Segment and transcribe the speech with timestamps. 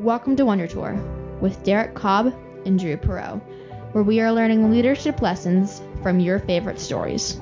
[0.00, 0.94] Welcome to Wonder Tour
[1.42, 2.34] with Derrick Cobb
[2.64, 3.38] and Drew Perot,
[3.92, 7.38] where we are learning leadership lessons from your favorite stories.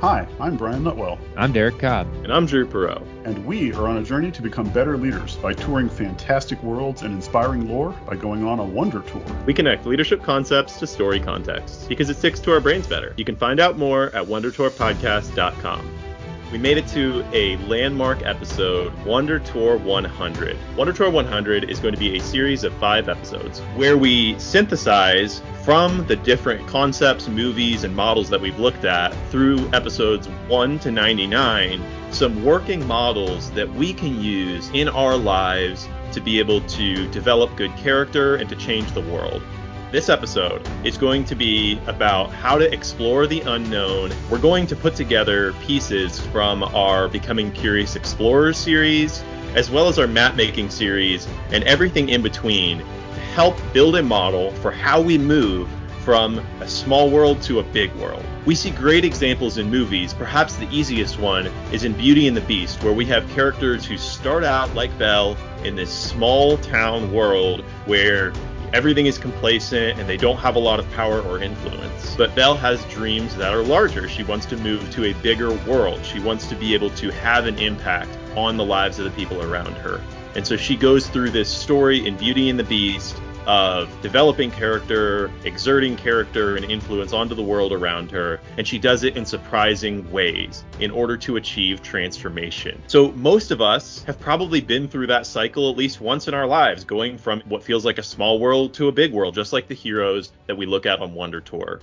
[0.00, 1.20] Hi, I'm Brian Nutwell.
[1.36, 2.12] I'm Derrick Cobb.
[2.24, 3.06] And I'm Drew Perot.
[3.24, 7.14] And we are on a journey to become better leaders by touring fantastic worlds and
[7.14, 9.22] inspiring lore by going on a wonder tour.
[9.46, 13.14] We connect leadership concepts to story context because it sticks to our brains better.
[13.16, 16.07] You can find out more at wondertourpodcast.com.
[16.50, 20.56] We made it to a landmark episode, Wonder Tour 100.
[20.78, 25.42] Wonder Tour 100 is going to be a series of five episodes where we synthesize
[25.62, 30.90] from the different concepts, movies, and models that we've looked at through episodes 1 to
[30.90, 37.06] 99 some working models that we can use in our lives to be able to
[37.10, 39.42] develop good character and to change the world.
[39.90, 44.12] This episode is going to be about how to explore the unknown.
[44.30, 49.98] We're going to put together pieces from our Becoming Curious Explorers series, as well as
[49.98, 55.00] our map making series, and everything in between to help build a model for how
[55.00, 55.70] we move
[56.04, 58.22] from a small world to a big world.
[58.44, 60.12] We see great examples in movies.
[60.12, 63.96] Perhaps the easiest one is in Beauty and the Beast, where we have characters who
[63.96, 68.32] start out like Belle in this small town world where
[68.72, 72.14] everything is complacent and they don't have a lot of power or influence.
[72.16, 74.08] But Belle has dreams that are larger.
[74.08, 76.04] She wants to move to a bigger world.
[76.04, 79.42] She wants to be able to have an impact on the lives of the people
[79.42, 80.00] around her.
[80.34, 85.30] And so she goes through this story in Beauty and the Beast of developing character,
[85.44, 90.08] exerting character and influence onto the world around her, and she does it in surprising
[90.12, 92.80] ways in order to achieve transformation.
[92.86, 96.46] So, most of us have probably been through that cycle at least once in our
[96.46, 99.66] lives, going from what feels like a small world to a big world, just like
[99.66, 101.80] the heroes that we look at on Wonder Tour.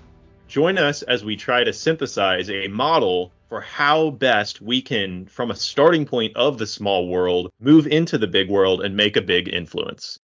[0.48, 5.50] Join us as we try to synthesize a model for how best we can, from
[5.50, 9.22] a starting point of the small world, move into the big world and make a
[9.22, 10.20] big influence.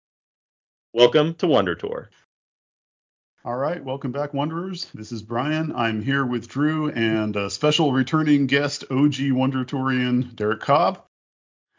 [0.99, 2.11] Welcome to Wonder Tour.
[3.45, 4.91] All right, welcome back, Wanderers.
[4.93, 5.73] This is Brian.
[5.77, 11.05] I'm here with Drew and a special returning guest, OG Wonder Tourian Derrick Cobb.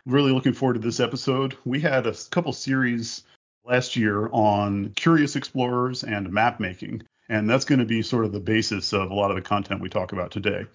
[0.06, 1.58] Really looking forward to this episode.
[1.66, 3.24] We had a couple series
[3.66, 8.32] last year on curious explorers and map making, and that's going to be sort of
[8.32, 10.66] the basis of a lot of the content we talk about today.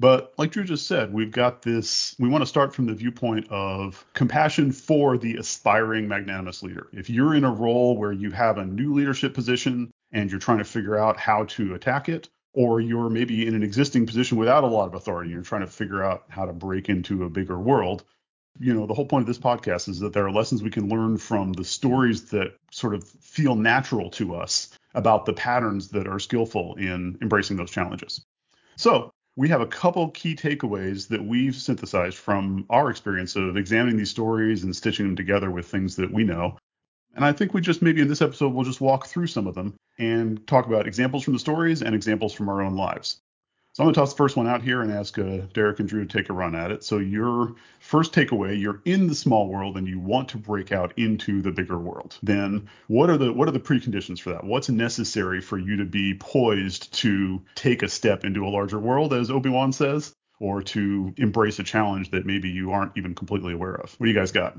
[0.00, 3.46] But like Drew just said, we've got this, we want to start from the viewpoint
[3.50, 6.88] of compassion for the aspiring magnanimous leader.
[6.92, 10.58] If you're in a role where you have a new leadership position and you're trying
[10.58, 14.64] to figure out how to attack it, or you're maybe in an existing position without
[14.64, 17.30] a lot of authority, and you're trying to figure out how to break into a
[17.30, 18.04] bigger world.
[18.58, 20.88] You know, the whole point of this podcast is that there are lessons we can
[20.88, 26.06] learn from the stories that sort of feel natural to us about the patterns that
[26.06, 28.22] are skillful in embracing those challenges.
[28.76, 33.96] So, we have a couple key takeaways that we've synthesized from our experience of examining
[33.96, 36.56] these stories and stitching them together with things that we know.
[37.14, 39.54] And I think we just maybe in this episode we'll just walk through some of
[39.54, 43.20] them and talk about examples from the stories and examples from our own lives.
[43.74, 45.88] So I'm going to toss the first one out here and ask uh, Derrick and
[45.88, 46.84] Drew to take a run at it.
[46.84, 50.92] So your first takeaway, you're in the small world and you want to break out
[50.98, 52.18] into the bigger world.
[52.22, 54.44] Then what are the what are the preconditions for that?
[54.44, 59.14] What's necessary for you to be poised to take a step into a larger world,
[59.14, 63.76] as Obi-Wan says, or to embrace a challenge that maybe you aren't even completely aware
[63.76, 63.94] of?
[63.94, 64.58] What do you guys got?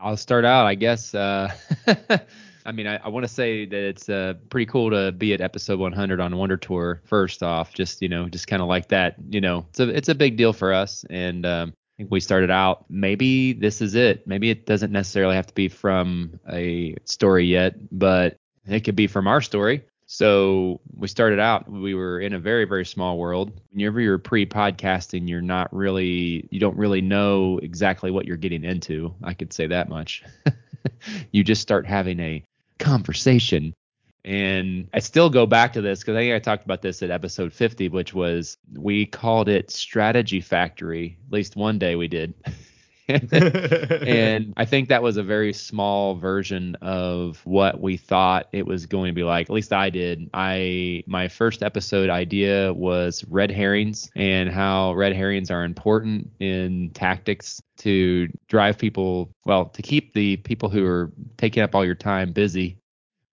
[0.00, 1.14] I'll start out, I guess.
[1.14, 1.52] Uh,
[2.64, 5.40] I mean, I, I want to say that it's uh, pretty cool to be at
[5.40, 7.00] episode 100 on Wonder Tour.
[7.04, 9.16] First off, just you know, just kind of like that.
[9.28, 12.20] You know, it's a it's a big deal for us, and um, I think we
[12.20, 12.84] started out.
[12.88, 14.26] Maybe this is it.
[14.26, 18.36] Maybe it doesn't necessarily have to be from a story yet, but
[18.66, 19.84] it could be from our story.
[20.06, 23.50] So we started out, we were in a very, very small world.
[23.70, 28.62] Whenever you're pre podcasting, you're not really, you don't really know exactly what you're getting
[28.62, 29.14] into.
[29.24, 30.22] I could say that much.
[31.32, 32.44] you just start having a
[32.82, 33.74] conversation.
[34.24, 37.10] And I still go back to this because I think I talked about this at
[37.10, 41.18] episode 50, which was we called it Strategy Factory.
[41.26, 42.34] At least one day we did.
[43.32, 48.86] and I think that was a very small version of what we thought it was
[48.86, 49.48] going to be like.
[49.48, 50.30] At least I did.
[50.34, 56.90] I my first episode idea was red herrings and how red herrings are important in
[56.94, 61.94] tactics to drive people, well, to keep the people who are taking up all your
[61.94, 62.76] time busy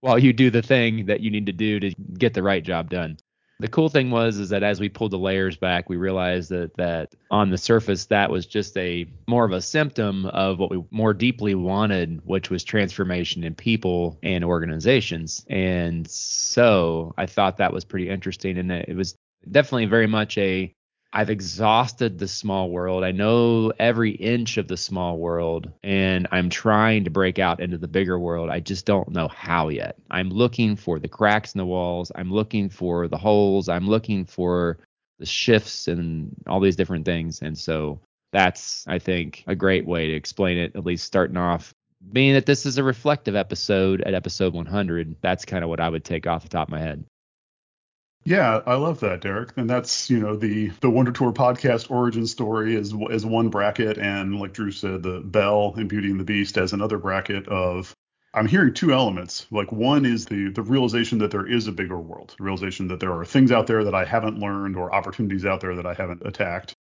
[0.01, 2.89] while you do the thing that you need to do to get the right job
[2.89, 3.17] done.
[3.61, 6.77] The cool thing was is that as we pulled the layers back, we realized that
[6.77, 10.81] that on the surface that was just a more of a symptom of what we
[10.91, 15.45] more deeply wanted, which was transformation in people and organizations.
[15.49, 19.15] And so I thought that was pretty interesting, and it was
[19.51, 20.73] definitely very much a
[21.11, 23.03] I've exhausted the small world.
[23.03, 27.79] I know every inch of the small world, and I'm trying to break out into
[27.79, 28.49] the bigger world.
[28.49, 29.97] I just don't know how yet.
[30.11, 32.11] I'm looking for the cracks in the walls.
[32.13, 33.69] I'm looking for the holes.
[33.69, 34.77] I'm looking for
[35.17, 37.41] the shifts and all these different things.
[37.41, 37.99] And so
[38.31, 41.73] that's, I think, a great way to explain it, at least starting off.
[42.13, 45.89] Being that this is a reflective episode at episode 100, that's kind of what I
[45.89, 47.03] would take off the top of my head.
[48.25, 49.51] Yeah, I love that, Derrick.
[49.57, 53.97] And that's, you know, the the Wonder Tour podcast origin story is is one bracket
[53.97, 57.93] and like Drew said, the Belle and Beauty and the Beast as another bracket of
[58.33, 59.47] I'm hearing two elements.
[59.51, 62.99] Like one is the the realization that there is a bigger world, the realization that
[62.99, 65.93] there are things out there that I haven't learned or opportunities out there that I
[65.93, 66.75] haven't attacked.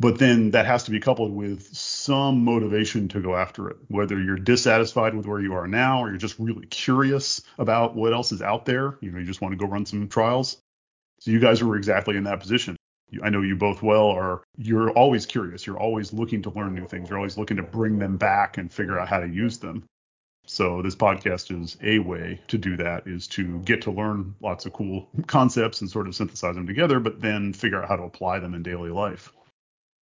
[0.00, 4.20] But then that has to be coupled with some motivation to go after it, whether
[4.20, 8.32] you're dissatisfied with where you are now or you're just really curious about what else
[8.32, 8.98] is out there.
[9.00, 10.58] You know, you just want to go run some trials.
[11.24, 12.76] So you guys were exactly in that position.
[13.22, 15.66] I know you both well are you're always curious.
[15.66, 17.08] You're always looking to learn new things.
[17.08, 19.84] You're always looking to bring them back and figure out how to use them.
[20.44, 24.66] So this podcast is a way to do that is to get to learn lots
[24.66, 28.02] of cool concepts and sort of synthesize them together, but then figure out how to
[28.02, 29.32] apply them in daily life.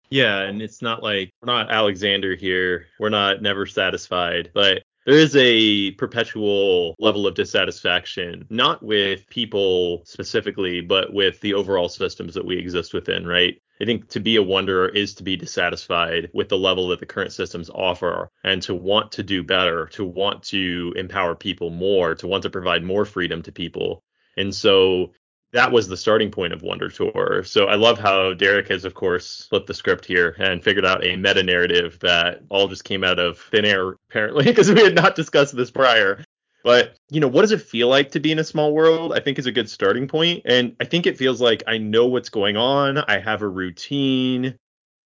[0.10, 2.88] Yeah, and it's not like we're not Alexander here.
[3.00, 10.04] We're not never satisfied, but there is a perpetual level of dissatisfaction, not with people
[10.06, 13.62] specifically, but with the overall systems that we exist within, right?
[13.82, 17.08] I think to be a wanderer is to be dissatisfied with the level that the
[17.08, 22.14] current systems offer and to want to do better, to want to empower people more,
[22.16, 24.04] to want to provide more freedom to people.
[24.38, 25.14] And so
[25.54, 27.44] that was the starting point of Wonder Tour.
[27.44, 31.06] So I love how Derrick has, of course, flipped the script here and figured out
[31.06, 34.96] a meta narrative that all just came out of thin air, apparently, because we had
[34.96, 36.24] not discussed this prior.
[36.64, 39.14] But, you know, what does it feel like to be in a small world?
[39.14, 40.44] I think is a good starting point.
[40.46, 43.00] And I think it feels like I know what's going on.
[43.00, 44.58] I have a routine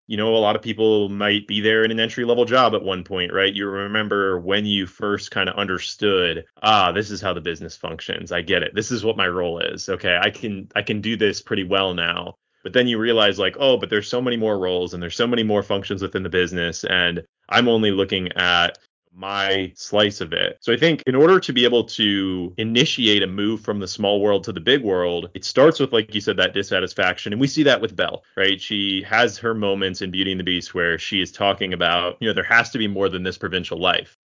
[0.07, 2.83] you know, a lot of people might be there in an entry level job at
[2.83, 3.53] one point, right?
[3.53, 8.31] You remember when you first kind of understood, ah, this is how the business functions.
[8.31, 8.75] I get it.
[8.75, 9.89] This is what my role is.
[9.89, 12.35] Okay, I can I can do this pretty well now.
[12.63, 15.27] But then you realize like, oh, but there's so many more roles and there's so
[15.27, 18.79] many more functions within the business and I'm only looking at
[19.15, 20.57] my slice of it.
[20.59, 24.21] So I think in order to be able to initiate a move from the small
[24.21, 27.33] world to the big world, it starts with, like you said, that dissatisfaction.
[27.33, 28.59] And we see that with Belle, right?
[28.59, 32.27] She has her moments in Beauty and the Beast where she is talking about, you
[32.27, 34.17] know, there has to be more than this provincial life.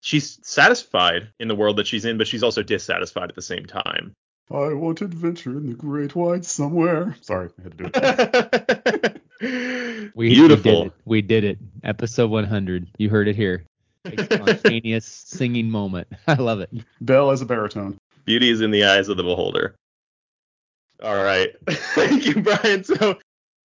[0.00, 3.66] She's satisfied in the world that she's in, but she's also dissatisfied at the same
[3.66, 4.14] time.
[4.48, 7.16] I want adventure in the great wide somewhere.
[7.20, 7.90] Sorry, I had to do
[9.40, 10.12] it.
[10.14, 10.72] we, Beautiful.
[10.72, 10.92] We did it.
[11.04, 11.58] We did it.
[11.82, 12.86] Episode 100.
[12.98, 13.64] You heard it here
[14.06, 16.08] a spontaneous singing moment.
[16.26, 16.70] I love it.
[17.00, 17.98] Belle as a baritone.
[18.24, 19.76] Beauty is in the eyes of the beholder.
[21.02, 21.54] All right.
[21.68, 22.82] Thank you, Brian.
[22.84, 23.18] So,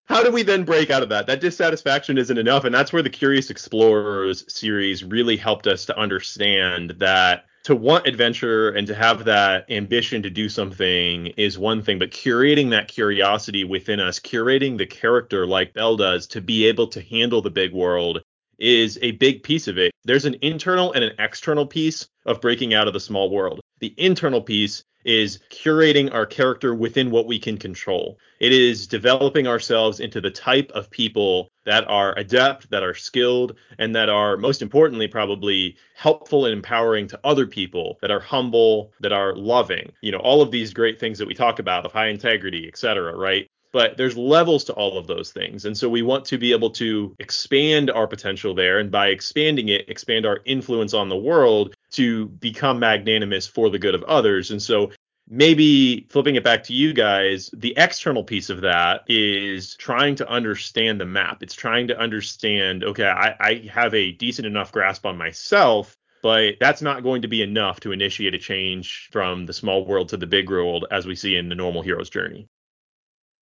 [0.05, 1.27] how do we then break out of that?
[1.27, 2.65] That dissatisfaction isn't enough.
[2.65, 8.07] And that's where the Curious Explorers series really helped us to understand that to want
[8.07, 12.89] adventure and to have that ambition to do something is one thing, but curating that
[12.89, 17.49] curiosity within us, curating the character like Belle does to be able to handle the
[17.49, 18.21] big world
[18.59, 19.91] is a big piece of it.
[20.03, 23.59] There's an internal and an external piece of breaking out of the small world.
[23.79, 28.17] The internal piece is curating our character within what we can control.
[28.39, 33.57] It is developing ourselves into the type of people that are adept, that are skilled,
[33.79, 38.93] and that are most importantly probably helpful and empowering to other people, that are humble,
[39.01, 39.91] that are loving.
[40.01, 42.77] You know, all of these great things that we talk about of high integrity, et
[42.77, 43.45] cetera, right?
[43.73, 45.65] But there's levels to all of those things.
[45.65, 48.79] And so we want to be able to expand our potential there.
[48.79, 53.79] And by expanding it, expand our influence on the world to become magnanimous for the
[53.79, 54.51] good of others.
[54.51, 54.91] And so
[55.27, 60.29] maybe flipping it back to you guys, the external piece of that is trying to
[60.29, 61.41] understand the map.
[61.41, 66.55] It's trying to understand, okay, I, I have a decent enough grasp on myself but
[66.57, 70.15] that's not going to be enough to initiate a change from the small world to
[70.15, 72.47] the big world as we see in the normal hero's journey.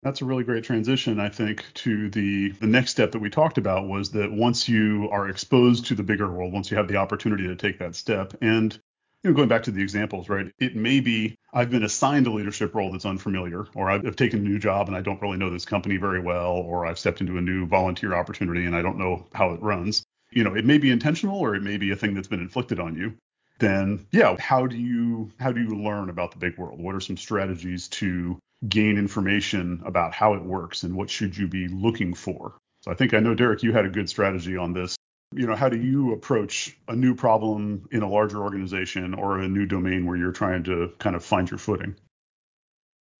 [0.05, 3.57] That's a really great transition, I think, to the the next step that we talked
[3.57, 6.97] about was that once you are exposed to the bigger world, once you have the
[6.97, 8.79] opportunity to take that step, and
[9.23, 10.53] you know, going back to the examples, right?
[10.59, 14.43] It may be I've been assigned a leadership role that's unfamiliar, or I've taken a
[14.43, 17.39] new job and I don't really know this company very well, or I've stepped into
[17.39, 20.05] a new volunteer opportunity and I don't know how it runs.
[20.31, 22.79] You know, it may be intentional or it may be a thing that's been inflicted
[22.79, 23.15] on you.
[23.59, 26.79] Then, yeah, how do you how do you learn about the big world?
[26.79, 31.47] What are some strategies to gain information about how it works and what should you
[31.49, 32.55] be looking for.
[32.83, 34.97] So I think I know Derrick, you had a good strategy on this.
[35.35, 39.49] You know, how do you approach a new problem in a larger organization or a
[39.49, 41.97] new domain where you're trying to kind of find your footing?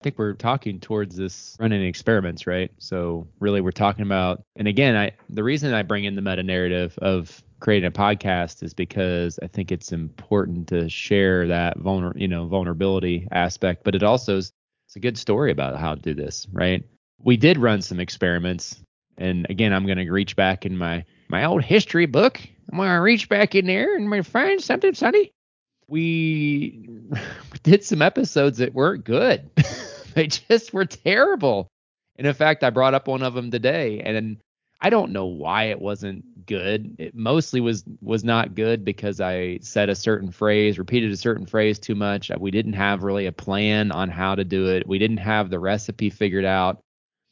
[0.01, 2.71] I think we're talking towards this running experiments, right?
[2.77, 6.43] So really we're talking about and again, I the reason I bring in the meta
[6.43, 12.13] narrative of creating a podcast is because I think it's important to share that vulner,
[12.15, 14.51] you know, vulnerability aspect, but it also is
[14.95, 16.81] it's a good story about how to do this, right?
[17.19, 18.79] We did run some experiments
[19.17, 22.39] and again, I'm going to reach back in my my old history book.
[22.71, 25.33] I'm going to reach back in there and I'm find something, Sonny.
[25.89, 26.87] We
[27.63, 29.49] did some episodes that weren't good.
[30.13, 31.67] they just were terrible.
[32.15, 34.37] And in fact, I brought up one of them today, and
[34.79, 36.95] I don't know why it wasn't good.
[36.97, 41.45] It mostly was was not good because I said a certain phrase, repeated a certain
[41.45, 42.31] phrase too much.
[42.37, 44.87] We didn't have really a plan on how to do it.
[44.87, 46.79] We didn't have the recipe figured out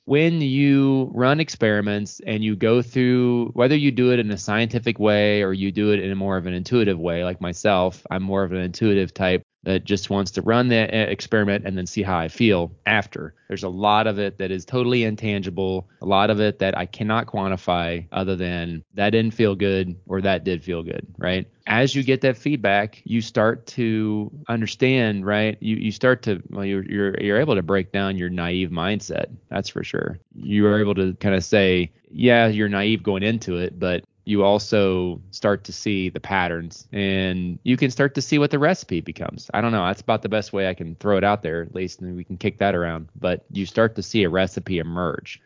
[0.06, 5.00] when you run experiments and you go through whether you do it in a scientific
[5.00, 8.22] way or you do it in a more of an intuitive way like myself i'm
[8.22, 11.88] more of an intuitive type that just wants to run the uh, experiment and then
[11.88, 13.34] see how I feel after.
[13.48, 16.86] There's a lot of it that is totally intangible, a lot of it that I
[16.86, 21.48] cannot quantify other than that didn't feel good or that did feel good, right?
[21.66, 25.58] As you get that feedback, you start to understand, right?
[25.62, 29.28] You you start to well you're you're you're able to break down your naive mindset.
[29.50, 30.20] That's for sure.
[30.36, 34.44] You are able to kind of say, yeah, you're naive going into it, but you
[34.44, 39.02] also start to see the patterns and you can start to see what the recipe
[39.02, 39.50] becomes.
[39.54, 39.86] I don't know.
[39.86, 42.24] That's about the best way I can throw it out there, at least, and we
[42.24, 43.10] can kick that around.
[43.20, 45.42] But you start to see a recipe emerge.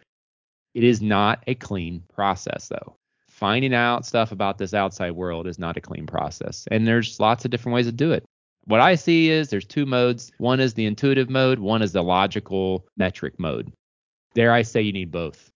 [0.74, 2.96] It is not a clean process, though.
[3.30, 6.68] Finding out stuff about this outside world is not a clean process.
[6.70, 8.24] And there's lots of different ways to do it.
[8.66, 10.32] What I see is there's two modes.
[10.38, 13.72] One is the intuitive mode, one is the logical metric mode.
[14.34, 15.50] There I say you need both.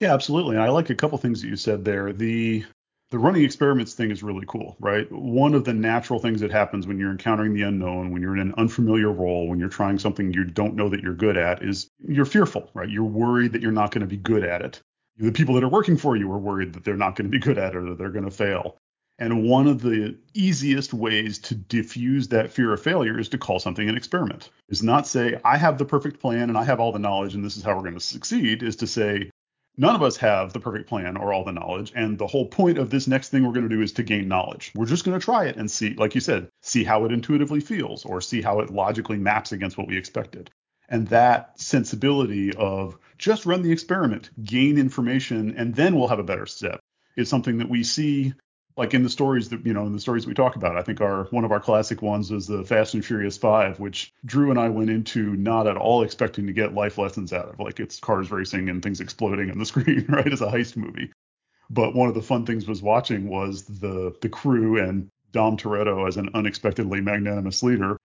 [0.00, 0.56] Yeah, absolutely.
[0.56, 2.12] And I like a couple things that you said there.
[2.12, 2.64] The
[3.10, 5.10] the running experiments thing is really cool, right?
[5.10, 8.40] One of the natural things that happens when you're encountering the unknown, when you're in
[8.40, 11.88] an unfamiliar role, when you're trying something you don't know that you're good at, is
[12.06, 12.88] you're fearful, right?
[12.88, 14.80] You're worried that you're not going to be good at it.
[15.16, 17.40] The people that are working for you are worried that they're not going to be
[17.40, 18.76] good at it or that they're going to fail.
[19.18, 23.58] And one of the easiest ways to diffuse that fear of failure is to call
[23.58, 24.50] something an experiment.
[24.68, 27.44] Is not say, I have the perfect plan and I have all the knowledge and
[27.44, 29.30] this is how we're going to succeed, is to say,
[29.76, 31.92] None of us have the perfect plan or all the knowledge.
[31.94, 34.28] And the whole point of this next thing we're going to do is to gain
[34.28, 34.72] knowledge.
[34.74, 37.60] We're just going to try it and see, like you said, see how it intuitively
[37.60, 40.50] feels or see how it logically maps against what we expected.
[40.88, 46.24] And that sensibility of just run the experiment, gain information, and then we'll have a
[46.24, 46.80] better step
[47.16, 48.34] is something that we see
[48.76, 51.00] like in the stories that you know in the stories we talk about i think
[51.00, 54.58] our one of our classic ones is the fast and furious five which drew and
[54.58, 57.58] i went into not at all expecting to get life lessons out of.
[57.58, 60.32] Like it's cars racing and things exploding on the screen right?
[60.32, 61.12] As a heist movie.
[61.68, 66.06] But one of the fun things was watching was the the crew and dom toretto
[66.08, 67.96] as an unexpectedly magnanimous leader.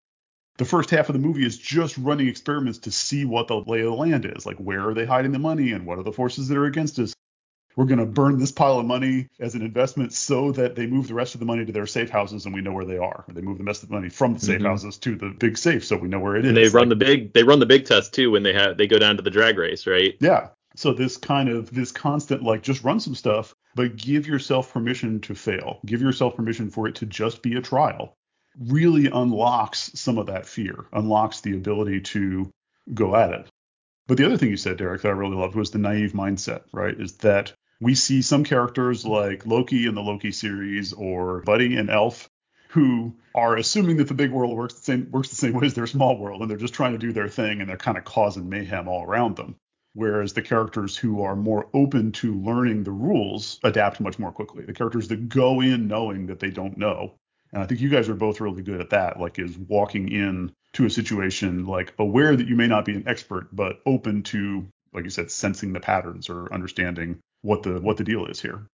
[0.57, 3.81] The first half of the movie is just running experiments to see what the lay
[3.81, 4.45] of the land is.
[4.45, 7.00] Like where are they hiding the money and what are the forces that are against
[7.00, 7.13] us
[7.75, 11.08] we're going to burn this pile of money as an investment so that they move
[11.08, 13.25] the rest of the money to their safe houses and we know where they are.
[13.27, 14.65] Or they move the rest of the money from the safe mm-hmm.
[14.65, 16.50] houses to the big safe so we know where it is.
[16.50, 18.77] And they run like, the big they run the big test too when they have
[18.77, 20.15] they go down to the drag race, right?
[20.20, 20.50] Yeah.
[20.75, 25.20] So this kind of this constant like just run some stuff, but give yourself permission
[25.22, 25.79] to fail.
[25.86, 28.15] Give yourself permission for it to just be a trial.
[28.58, 32.50] Really unlocks some of that fear, unlocks the ability to
[32.94, 33.48] go at it.
[34.08, 36.62] But the other thing you said, Derrick, that I really loved was the naive mindset,
[36.72, 36.94] right?
[37.00, 41.89] Is that we see some characters like Loki in the Loki series or Buddy and
[41.89, 42.29] Elf
[42.70, 45.74] who are assuming that the big world works the same works the same way as
[45.74, 48.03] their small world and they're just trying to do their thing and they're kind of
[48.03, 49.55] causing mayhem all around them.
[49.94, 54.65] Whereas the characters who are more open to learning the rules adapt much more quickly.
[54.65, 57.13] The characters that go in knowing that they don't know.
[57.53, 60.51] And I think you guys are both really good at that, like is walking in
[60.74, 64.67] to a situation like aware that you may not be an expert, but open to,
[64.94, 68.68] like you said, sensing the patterns or understanding what the what the deal is here.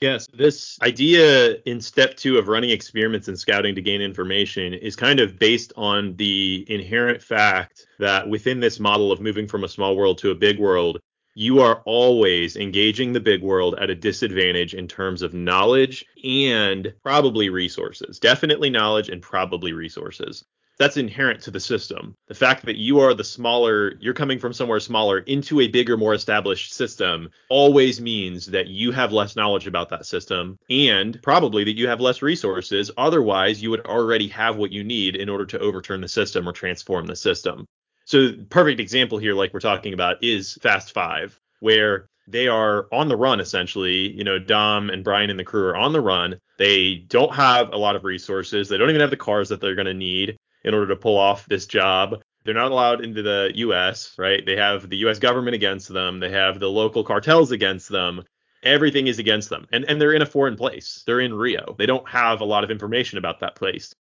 [0.00, 4.96] Yes, this idea in step two of running experiments and scouting to gain information is
[4.96, 9.68] kind of based on the inherent fact that within this model of moving from a
[9.68, 11.00] small world to a big world,
[11.34, 16.94] you are always engaging the big world at a disadvantage in terms of knowledge and
[17.02, 18.18] probably resources.
[18.18, 20.44] Definitely knowledge and probably resources
[20.80, 22.16] that's inherent to the system.
[22.28, 25.98] The fact that you are the smaller, you're coming from somewhere smaller into a bigger,
[25.98, 31.64] more established system always means that you have less knowledge about that system and probably
[31.64, 32.90] that you have less resources.
[32.96, 36.52] Otherwise, you would already have what you need in order to overturn the system or
[36.52, 37.66] transform the system.
[38.06, 43.08] So, perfect example here, like we're talking about, is Fast Five, where they are on
[43.08, 44.16] the run essentially.
[44.16, 46.40] You know, Dom and Brian and the crew are on the run.
[46.56, 48.70] They don't have a lot of resources.
[48.70, 51.16] They don't even have the cars that they're going to need in order to pull
[51.16, 52.22] off this job.
[52.44, 54.44] They're not allowed into the US, right?
[54.44, 56.20] They have the US government against them.
[56.20, 58.24] They have the local cartels against them.
[58.62, 59.66] Everything is against them.
[59.72, 61.02] And and they're in a foreign place.
[61.06, 61.74] They're in Rio.
[61.78, 63.94] They don't have a lot of information about that place.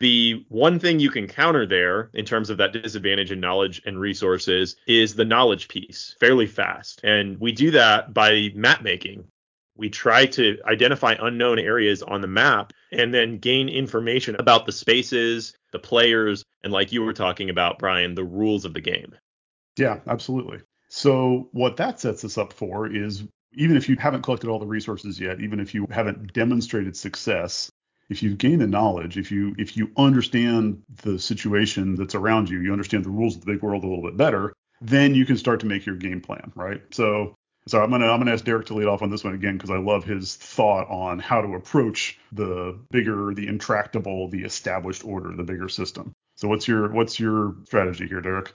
[0.00, 3.98] The one thing you can counter there in terms of that disadvantage in knowledge and
[3.98, 7.00] resources is the knowledge piece fairly fast.
[7.02, 9.24] And we do that by map making.
[9.76, 14.72] We try to identify unknown areas on the map and then gain information about the
[14.72, 19.14] spaces, the players, and like you were talking about, Brian, the rules of the game.
[19.76, 20.60] Yeah, absolutely.
[20.88, 24.66] So what that sets us up for is even if you haven't collected all the
[24.66, 27.70] resources yet, even if you haven't demonstrated success,
[28.08, 32.60] if you've gained the knowledge, if you if you understand the situation that's around you,
[32.60, 35.36] you understand the rules of the big world a little bit better, then you can
[35.36, 36.82] start to make your game plan, right?
[36.90, 37.34] So
[37.70, 39.70] so I'm gonna I'm gonna ask Derrick to lead off on this one again because
[39.70, 45.34] I love his thought on how to approach the bigger, the intractable, the established order,
[45.34, 46.12] the bigger system.
[46.36, 48.52] So what's your what's your strategy here, Derrick?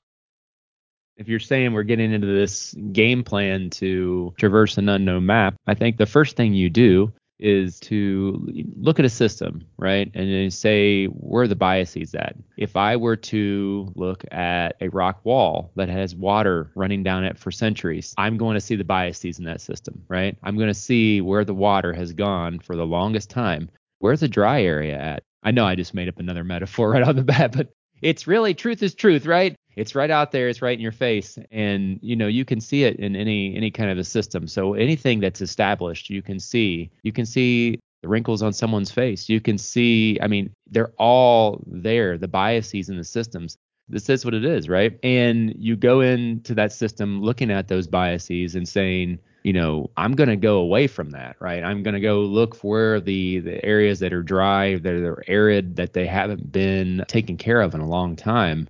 [1.16, 5.76] If you're saying we're getting into this game plan to traverse an unknown map, I
[5.76, 8.48] think the first thing you do is to
[8.78, 10.10] look at a system, right?
[10.14, 12.36] And then say where the biases at.
[12.58, 17.38] If I were to look at a rock wall that has water running down it
[17.38, 20.38] for centuries, I'm going to see the biases in that system, right?
[20.42, 23.70] I'm going to see where the water has gone for the longest time.
[24.00, 25.24] Where's the dry area at?
[25.44, 27.70] I know I just made up another metaphor right on the bat, but
[28.02, 29.56] it's really truth is truth, right?
[29.76, 32.84] It's right out there, it's right in your face, and you know you can see
[32.84, 34.48] it in any any kind of a system.
[34.48, 36.92] So anything that's established, you can see.
[37.04, 39.30] You can see the wrinkles on someone's face.
[39.30, 43.58] You can see, I mean, they're all there, the biases in the systems.
[43.90, 44.98] This is what it is, right?
[45.04, 50.14] And you go into that system looking at those biases and saying, you know, I'm
[50.14, 51.64] going to go away from that, right?
[51.64, 55.76] I'm going to go look for the the areas that are dry, that are arid,
[55.78, 58.70] that they haven't been taken care of in a long time.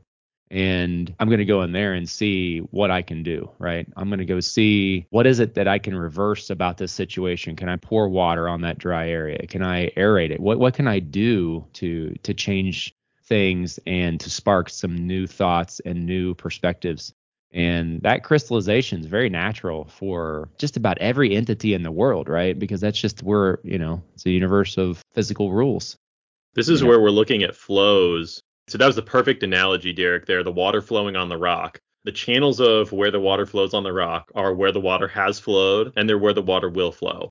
[0.53, 3.87] And I'm going to go in there and see what I can do, right?
[3.97, 7.55] I'm going to go see what is it that I can reverse about this situation?
[7.55, 9.47] Can I pour water on that dry area?
[9.47, 10.39] Can I aerate it?
[10.39, 15.81] What what can I do to to change things and to spark some new thoughts
[15.85, 17.13] and new perspectives
[17.53, 22.57] and that crystallization is very natural for just about every entity in the world, right?
[22.57, 25.95] Because that's just where, you know, it's a universe of physical rules.
[26.55, 28.41] This is where we're looking at flows.
[28.67, 30.43] So that was the perfect analogy, Derrick, there.
[30.43, 31.79] The water flowing on the rock.
[32.05, 35.39] The channels of where the water flows on the rock are where the water has
[35.39, 37.29] flowed and they're where the water will flow.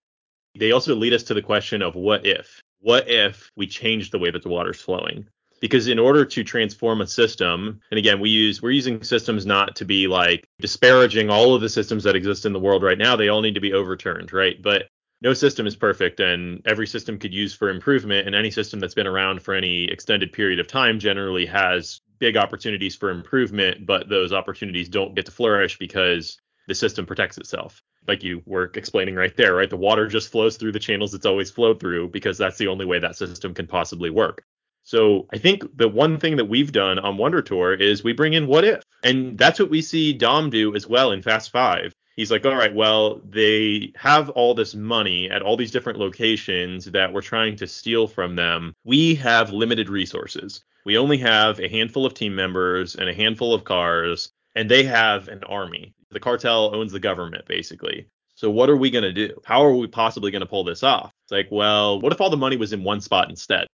[0.59, 2.61] They also lead us to the question of what if?
[2.81, 5.29] What if we change the way that the water's flowing?
[5.63, 9.77] because in order to transform a system and again we use we're using systems not
[9.77, 13.17] to be like disparaging all of the systems that exist in the world right now
[13.17, 14.89] they all need to be overturned right but
[15.23, 18.95] no system is perfect and every system could use for improvement and any system that's
[18.95, 24.09] been around for any extended period of time generally has big opportunities for improvement but
[24.09, 29.15] those opportunities don't get to flourish because the system protects itself like you were explaining
[29.15, 32.39] right there right the water just flows through the channels it's always flowed through because
[32.39, 34.45] that's the only way that system can possibly work
[34.85, 38.33] so I think the one thing that we've done on Wonder Tour is we bring
[38.33, 38.83] in what if.
[39.05, 41.95] And that's what we see Dom do as well in Fast Five.
[42.17, 46.87] He's like, all right, well, they have all this money at all these different locations
[46.87, 48.75] that we're trying to steal from them.
[48.85, 50.63] We have limited resources.
[50.85, 54.83] We only have a handful of team members and a handful of cars, and they
[54.85, 55.95] have an army.
[56.11, 58.07] The cartel owns the government, basically.
[58.35, 59.35] So what are we going to do?
[59.45, 61.13] How are we possibly going to pull this off?
[61.25, 63.67] It's like, well, what if all the money was in one spot instead?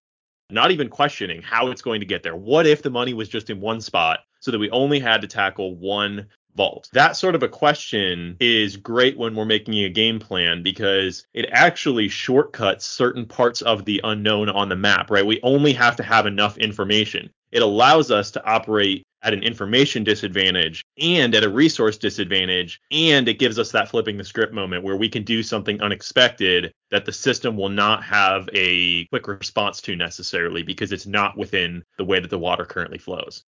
[0.50, 2.36] not even questioning how it's going to get there.
[2.36, 5.26] What if the money was just in one spot so that we only had to
[5.26, 6.26] tackle one
[6.58, 6.90] vault?
[6.92, 11.48] That sort of a question is great when we're making a game plan because it
[11.52, 15.24] actually shortcuts certain parts of the unknown on the map, right?
[15.24, 17.30] We only have to have enough information.
[17.52, 22.80] It allows us to operate at an information disadvantage and at a resource disadvantage.
[22.90, 26.72] And it gives us that flipping the script moment where we can do something unexpected
[26.90, 31.84] that the system will not have a quick response to necessarily because it's not within
[31.96, 33.44] the way that the water currently flows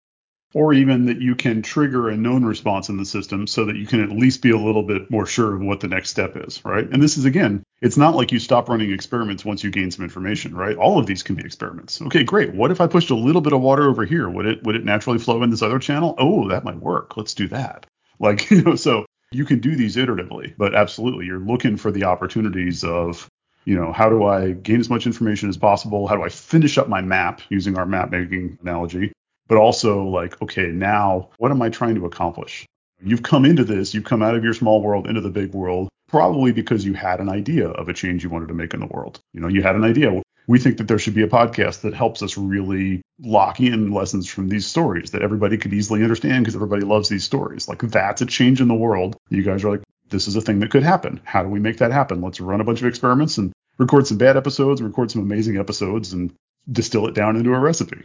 [0.55, 3.87] or even that you can trigger a known response in the system so that you
[3.87, 6.65] can at least be a little bit more sure of what the next step is,
[6.65, 6.89] right?
[6.91, 10.05] And this is again, it's not like you stop running experiments once you gain some
[10.05, 10.77] information, right?
[10.77, 12.03] All of these can be experiments.
[12.03, 12.53] Okay, great.
[12.55, 14.29] What if I pushed a little bit of water over here?
[14.29, 16.15] Would it would it naturally flow in this other channel?
[16.19, 17.17] Oh, that might work.
[17.17, 17.87] Let's do that.
[18.23, 22.05] Like, you know, so you can do these iteratively, but absolutely you're looking for the
[22.05, 23.27] opportunities of
[23.65, 26.07] you know, how do I gain as much information as possible?
[26.07, 29.13] How do I finish up my map using our map making analogy?
[29.51, 32.65] But also like, okay, now what am I trying to accomplish?
[33.03, 35.89] You've come into this, you've come out of your small world into the big world,
[36.09, 38.87] probably because you had an idea of a change you wanted to make in the
[38.87, 39.19] world.
[39.33, 40.23] You know, you had an idea.
[40.47, 44.29] we think that there should be a podcast that helps us really lock in lessons
[44.29, 47.67] from these stories that everybody could easily understand because everybody loves these stories.
[47.69, 49.17] Like that's a change in the world.
[49.31, 51.21] You guys are like, this is a thing that could happen.
[51.25, 52.21] How do we make that happen?
[52.21, 56.13] Let's run a bunch of experiments and record some bad episodes, record some amazing episodes,
[56.13, 56.33] and
[56.71, 58.05] distill it down into a recipe.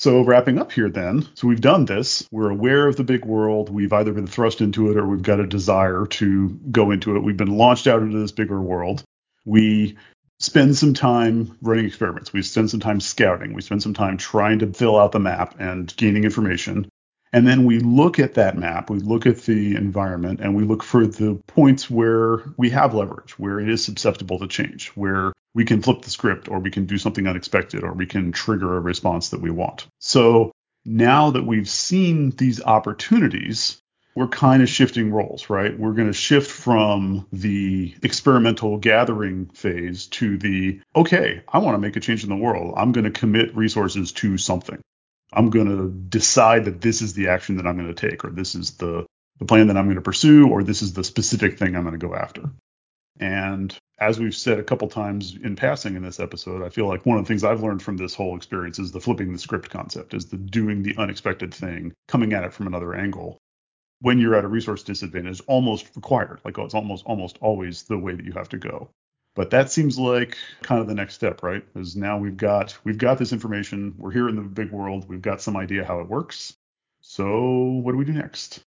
[0.00, 2.26] So wrapping up here then, so we've done this.
[2.32, 3.68] We're aware of the big world.
[3.68, 7.22] We've either been thrust into it or we've got a desire to go into it.
[7.22, 9.04] We've been launched out into this bigger world.
[9.44, 9.98] We
[10.38, 12.32] spend some time running experiments.
[12.32, 13.52] We spend some time scouting.
[13.52, 16.88] We spend some time trying to fill out the map and gaining information.
[17.32, 20.82] And then we look at that map, we look at the environment, and we look
[20.82, 25.64] for the points where we have leverage, where it is susceptible to change, where we
[25.64, 28.80] can flip the script or we can do something unexpected or we can trigger a
[28.80, 29.86] response that we want.
[30.00, 30.52] So
[30.84, 33.80] now that we've seen these opportunities,
[34.14, 35.78] we're kind of shifting roles, right?
[35.78, 41.80] We're going to shift from the experimental gathering phase to the, okay, I want to
[41.80, 42.74] make a change in the world.
[42.76, 44.80] I'm going to commit resources to something.
[45.32, 48.30] I'm going to decide that this is the action that I'm going to take, or
[48.30, 49.06] this is the,
[49.38, 51.98] the plan that I'm going to pursue, or this is the specific thing I'm going
[51.98, 52.50] to go after.
[53.20, 57.04] And as we've said a couple times in passing in this episode, I feel like
[57.04, 59.68] one of the things I've learned from this whole experience is the flipping the script
[59.70, 63.38] concept, is the doing the unexpected thing, coming at it from another angle.
[64.00, 66.40] When you're at a resource disadvantage, is almost required.
[66.44, 68.88] Like it's almost almost always the way that you have to go.
[69.34, 71.64] But that seems like kind of the next step, right?
[71.76, 75.22] Is now we've got we've got this information, we're here in the big world, we've
[75.22, 76.56] got some idea how it works.
[77.00, 78.60] So what do we do next?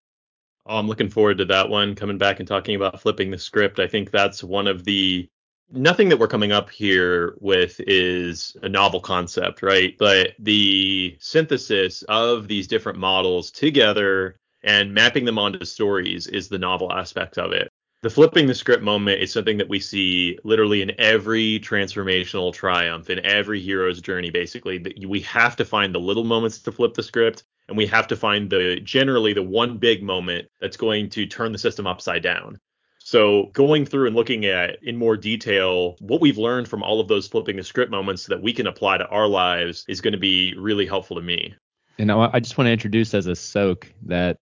[0.65, 1.95] Oh, I'm looking forward to that one.
[1.95, 3.79] Coming back and talking about flipping the script.
[3.79, 5.27] I think that's one of the
[5.71, 9.95] nothing that we're coming up here with is a novel concept, right?
[9.97, 16.59] But the synthesis of these different models together and mapping them onto stories is the
[16.59, 20.81] novel aspect of it the flipping the script moment is something that we see literally
[20.81, 24.83] in every transformational triumph in every hero's journey basically.
[25.07, 28.15] We have to find the little moments to flip the script and we have to
[28.15, 32.59] find the generally the one big moment that's going to turn the system upside down.
[32.97, 37.07] So going through and looking at in more detail what we've learned from all of
[37.07, 40.19] those flipping the script moments that we can apply to our lives is going to
[40.19, 41.53] be really helpful to me.
[41.99, 44.37] And I just want to introduce as a soak that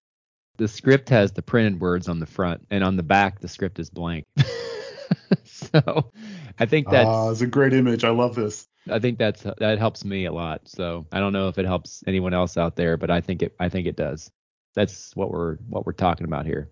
[0.59, 3.79] the script has the printed words on the front, and on the back the script
[3.79, 4.25] is blank.
[5.45, 6.11] so
[6.59, 8.03] I think that's uh, it's a great image.
[8.03, 8.67] I love this.
[8.91, 10.67] I think that's that helps me a lot.
[10.67, 13.55] So I don't know if it helps anyone else out there, but I think it
[13.59, 14.29] I think it does.
[14.75, 16.69] That's what we're what we're talking about here.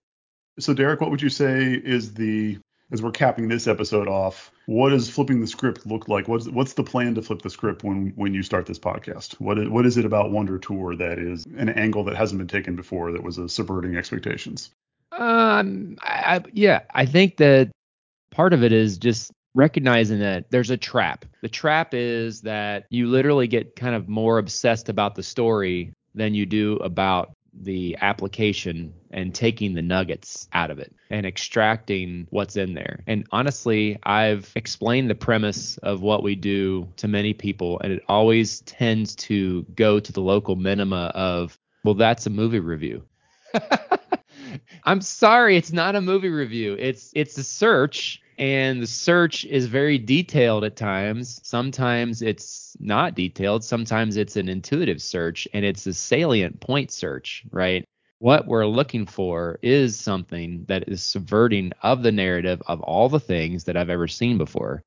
[0.59, 2.59] So Derrick, what would you say is the
[2.91, 6.27] as we're capping this episode off, what does flipping the script look like?
[6.27, 9.33] What's what's the plan to flip the script when when you start this podcast?
[9.39, 12.47] What is what is it about Wonder Tour that is an angle that hasn't been
[12.47, 14.71] taken before that was a subverting expectations?
[15.11, 17.71] Um, I, yeah, I think that
[18.31, 21.25] part of it is just recognizing that there's a trap.
[21.41, 26.33] The trap is that you literally get kind of more obsessed about the story than
[26.33, 32.55] you do about the application and taking the nuggets out of it and extracting what's
[32.55, 33.03] in there.
[33.07, 38.03] And honestly, I've explained the premise of what we do to many people, and it
[38.07, 43.03] always tends to go to the local minima of, well, that's a movie review.
[44.83, 46.75] I'm sorry, it's not a movie review.
[46.79, 51.39] It's it's a search and the search is very detailed at times.
[51.43, 53.63] Sometimes it's not detailed.
[53.63, 57.83] Sometimes it's an intuitive search and it's a salient point search, right?
[58.19, 63.19] What we're looking for is something that is subverting of the narrative of all the
[63.19, 64.83] things that I've ever seen before.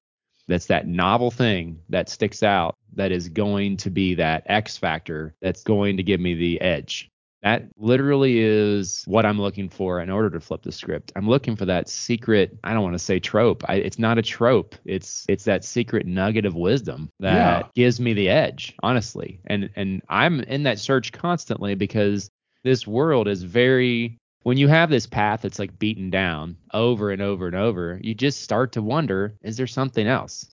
[0.49, 5.35] That's that novel thing that sticks out that is going to be that X factor
[5.41, 7.09] that's going to give me the edge.
[7.43, 11.11] That literally is what I'm looking for in order to flip the script.
[11.17, 12.59] I'm looking for that secret.
[12.63, 13.65] I don't want to say trope.
[13.67, 14.75] I, it's not a trope.
[14.85, 17.69] It's it's that secret nugget of wisdom that yeah.
[17.75, 19.41] gives me the edge, honestly.
[19.47, 22.31] And and I'm in that search constantly because
[22.63, 24.17] this world is very.
[24.43, 28.15] When you have this path that's like beaten down over and over and over, you
[28.15, 30.51] just start to wonder: Is there something else?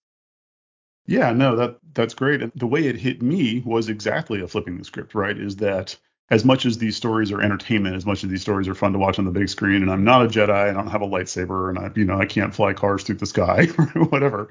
[1.06, 2.41] Yeah, no, that that's great.
[2.58, 5.38] The way it hit me was exactly a flipping the script, right?
[5.38, 5.97] Is that
[6.30, 9.00] as much as these stories are entertainment, as much as these stories are fun to
[9.00, 11.70] watch on the big screen, and I'm not a Jedi, I don't have a lightsaber,
[11.70, 14.50] and I, you know, I can't fly cars through the sky or whatever.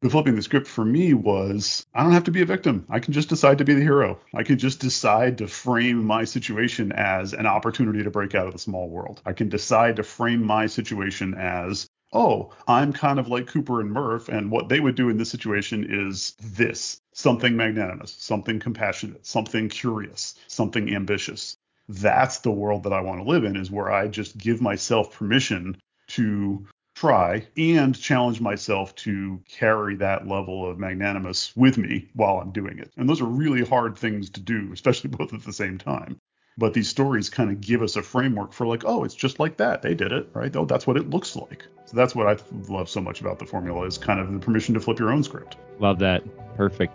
[0.00, 2.86] The flipping the script for me was I don't have to be a victim.
[2.88, 4.20] I can just decide to be the hero.
[4.32, 8.52] I can just decide to frame my situation as an opportunity to break out of
[8.52, 9.20] the small world.
[9.26, 13.92] I can decide to frame my situation as oh, I'm kind of like Cooper and
[13.92, 19.26] Murph, and what they would do in this situation is this something magnanimous, something compassionate,
[19.26, 21.56] something curious, something ambitious.
[21.88, 25.12] That's the world that I want to live in, is where I just give myself
[25.12, 25.76] permission
[26.08, 32.50] to try and challenge myself to carry that level of magnanimous with me while I'm
[32.50, 32.90] doing it.
[32.96, 36.18] And those are really hard things to do, especially both at the same time.
[36.58, 39.56] But these stories kind of give us a framework for like, oh, it's just like
[39.58, 39.80] that.
[39.80, 40.54] They did it, right?
[40.56, 41.64] Oh, that's what it looks like.
[41.84, 42.36] So that's what I
[42.68, 45.22] love so much about the formula is kind of the permission to flip your own
[45.22, 45.56] script.
[45.78, 46.24] Love that.
[46.56, 46.92] Perfect.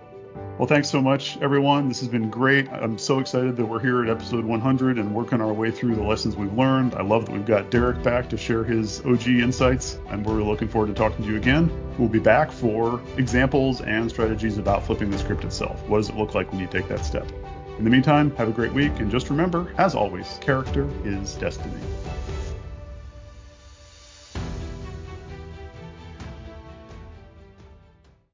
[0.60, 1.88] Well, thanks so much, everyone.
[1.88, 2.70] This has been great.
[2.70, 6.04] I'm so excited that we're here at episode 100 and working our way through the
[6.04, 6.94] lessons we've learned.
[6.94, 10.68] I love that we've got Derrick back to share his OG insights, and we're looking
[10.68, 11.72] forward to talking to you again.
[11.98, 15.82] We'll be back for examples and strategies about flipping the script itself.
[15.88, 17.28] What does it look like when you take that step?
[17.78, 21.74] In the meantime, have a great week, and just remember, as always, character is destiny.